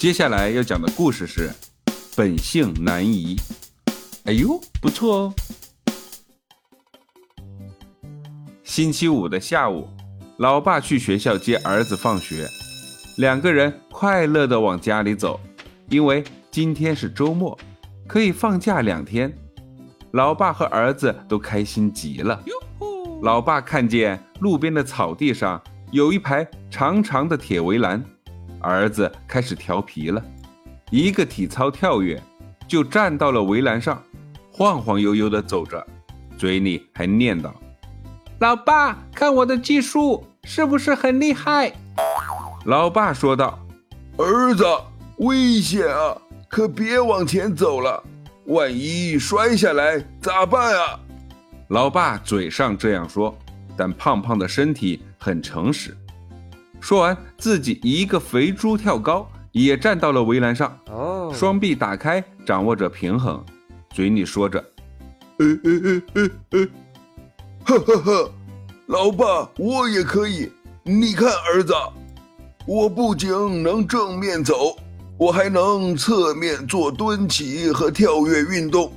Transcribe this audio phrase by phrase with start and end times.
[0.00, 1.52] 接下来要讲的故事是
[2.16, 3.36] 本性难移。
[4.24, 5.34] 哎呦，不错哦！
[8.64, 9.86] 星期五的下午，
[10.38, 12.48] 老爸去学校接儿子放学，
[13.18, 15.38] 两个人快乐的往家里走，
[15.90, 17.58] 因为今天是周末，
[18.08, 19.30] 可以放假两天。
[20.12, 22.42] 老爸和儿子都开心极了。
[23.20, 25.62] 老爸看见路边的草地上
[25.92, 28.02] 有一排长长的铁围栏，
[28.60, 30.22] 儿子开始调皮了，
[30.90, 32.22] 一个体操跳跃，
[32.68, 34.02] 就站到了围栏上，
[34.52, 35.84] 晃晃悠悠地走着，
[36.36, 37.50] 嘴里还念叨
[38.40, 41.72] ：“老爸，看我的技术是不是很厉害？”
[42.66, 43.58] 老爸说道
[44.18, 44.64] ：“儿子，
[45.18, 46.16] 危险啊，
[46.48, 48.02] 可别往前走了，
[48.46, 51.00] 万一摔下来咋办啊？”
[51.68, 53.36] 老爸嘴上这样说，
[53.76, 55.96] 但胖胖的身体很诚实。
[56.80, 63.44] 说完，自己一个肥猪跳高，也站到了围栏上，哦，双臂打开，掌握着平衡，
[63.94, 64.58] 嘴里说着
[65.38, 66.68] ：“呃呃呃呃呃，
[67.64, 68.32] 呵呵呵，
[68.86, 70.50] 老爸，我也可以。
[70.82, 71.74] 你看，儿子，
[72.66, 74.76] 我不仅能正面走，
[75.18, 78.90] 我还能侧面做蹲起和跳跃运动。”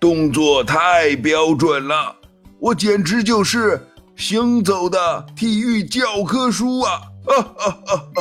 [0.00, 2.16] 动作太标准了，
[2.58, 7.02] 我简直就是行走的体育教科书啊！
[7.26, 8.20] 啊啊啊啊！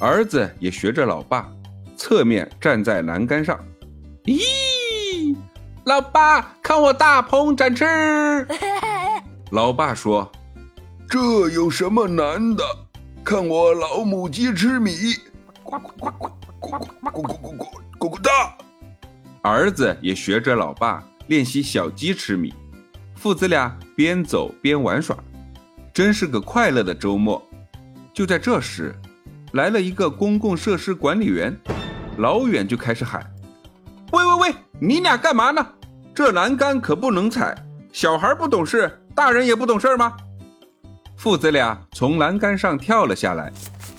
[0.00, 1.48] 儿子也学着老爸，
[1.96, 3.58] 侧面站在栏杆上。
[4.24, 5.36] 咦，
[5.84, 8.46] 老爸，看我大鹏展翅！
[9.50, 10.30] 老爸说
[11.08, 12.64] ：“这有什么难的？
[13.22, 15.14] 看我老母鸡吃米，
[15.62, 16.28] 呱呱呱呱
[16.60, 17.52] 呱呱呱呱呱
[17.98, 18.30] 呱呱哒！”
[19.42, 22.52] 儿子也学着老爸练习小鸡吃米，
[23.14, 25.16] 父子俩边走边玩耍，
[25.92, 27.40] 真是个快乐的周末。
[28.14, 28.94] 就在这时，
[29.54, 31.52] 来了一个公共设施管理员，
[32.16, 33.28] 老远就开始喊
[34.12, 35.66] ：“喂喂喂，你俩干嘛呢？
[36.14, 37.52] 这栏杆可不能踩，
[37.92, 40.16] 小孩不懂事，大人也不懂事吗？”
[41.18, 43.52] 父子俩从栏杆上跳了下来，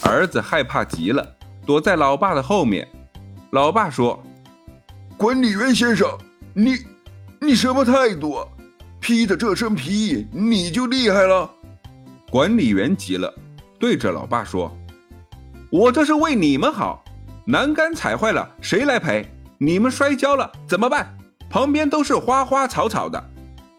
[0.03, 2.87] 儿子害怕极了，躲在老爸的后面。
[3.51, 4.23] 老爸说。
[5.17, 6.09] 管理员先生，
[6.53, 6.75] 你
[7.39, 8.45] 你什么态度？
[8.99, 11.49] 披着这身皮你就厉害了？
[12.29, 13.33] 管理员急了，
[13.79, 14.75] 对着老爸说
[15.71, 17.03] ：“我这是为你们好，
[17.47, 19.29] 栏杆踩坏了谁来赔？
[19.57, 21.17] 你们摔跤了怎么办？
[21.49, 23.23] 旁边都是花花草草的，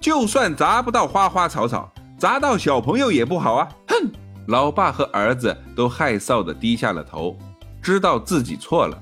[0.00, 4.10] 就算砸不到花花草草，砸到小朋友也不好啊！”哼！
[4.46, 7.36] 老爸和儿子都害臊的低下了头，
[7.82, 8.96] 知道自己错了。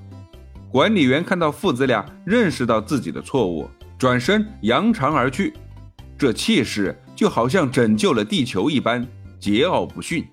[0.72, 3.69] 管理员看到父子俩认识到自己的错误，
[3.99, 5.53] 转身扬长而去，
[6.16, 9.06] 这气势就好像拯救了地球一般，
[9.38, 10.27] 桀骜不驯。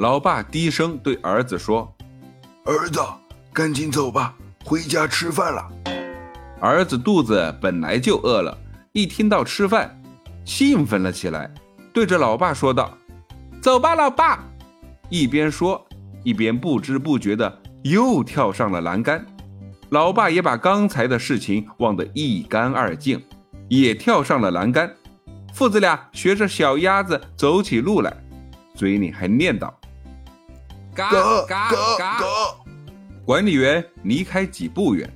[0.00, 1.94] 老爸低声对儿子说
[2.64, 3.00] ：“儿子，
[3.52, 4.34] 赶紧走吧，
[4.64, 5.68] 回家吃饭了。”
[6.58, 8.56] 儿子肚子本来就饿了，
[8.92, 9.94] 一听到吃饭，
[10.46, 11.52] 兴奋了起来，
[11.92, 12.96] 对着老爸说道
[13.60, 14.42] ：“走吧，老爸。”
[15.10, 15.86] 一边说，
[16.22, 19.22] 一边不知不觉的又跳上了栏杆。
[19.90, 23.22] 老爸也把刚才的事情忘得一干二净，
[23.68, 24.90] 也跳上了栏杆。
[25.52, 28.16] 父子俩学着小鸭子走起路来，
[28.74, 29.70] 嘴里还念叨
[31.08, 32.20] ：“嘎嘎嘎。”
[33.24, 35.08] 管理员离开几步远，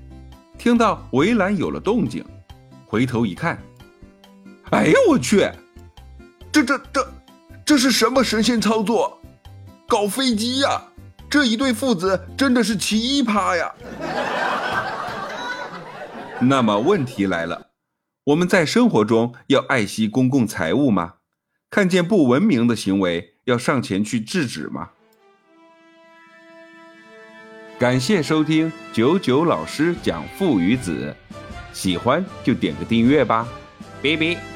[0.57, 2.25] 听到围栏有了动静，
[2.87, 3.61] 回头一看，
[4.71, 5.51] 哎呀我去！
[6.53, 7.13] 这这这，
[7.65, 9.21] 这是什么神仙操作？
[9.89, 10.81] 搞飞机呀！
[11.29, 13.75] 这一对父子真的是奇葩呀！
[16.39, 17.71] 那么问题来了，
[18.25, 21.15] 我们在生活中要爱惜公共财物吗？
[21.69, 24.91] 看见不文明的行为要上前去制止吗？
[27.85, 31.15] 感谢收听九九老师讲父与子，
[31.75, 33.47] 喜欢就点个订阅吧，
[34.03, 34.54] 拜拜。